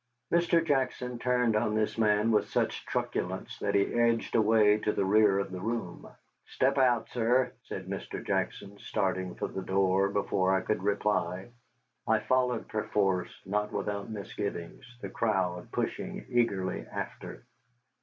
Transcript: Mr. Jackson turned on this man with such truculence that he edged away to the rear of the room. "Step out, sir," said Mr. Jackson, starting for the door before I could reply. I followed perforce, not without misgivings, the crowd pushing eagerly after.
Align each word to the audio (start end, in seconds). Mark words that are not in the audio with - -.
Mr. 0.31 0.65
Jackson 0.65 1.19
turned 1.19 1.55
on 1.55 1.75
this 1.75 1.95
man 1.95 2.31
with 2.31 2.49
such 2.49 2.87
truculence 2.87 3.59
that 3.59 3.75
he 3.75 3.93
edged 3.93 4.33
away 4.33 4.79
to 4.79 4.91
the 4.91 5.05
rear 5.05 5.37
of 5.37 5.51
the 5.51 5.59
room. 5.61 6.09
"Step 6.47 6.79
out, 6.79 7.07
sir," 7.09 7.51
said 7.65 7.85
Mr. 7.85 8.25
Jackson, 8.25 8.79
starting 8.79 9.35
for 9.35 9.47
the 9.47 9.61
door 9.61 10.09
before 10.09 10.55
I 10.55 10.61
could 10.61 10.81
reply. 10.81 11.49
I 12.07 12.17
followed 12.17 12.67
perforce, 12.67 13.39
not 13.45 13.71
without 13.71 14.09
misgivings, 14.09 14.85
the 15.03 15.09
crowd 15.09 15.71
pushing 15.71 16.25
eagerly 16.31 16.83
after. 16.91 17.43